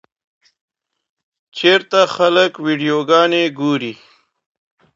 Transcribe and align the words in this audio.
چېرته 1.57 1.99
خلک 2.15 2.51
ویډیوګانې 2.65 3.43
ګوري؟ 3.59 3.93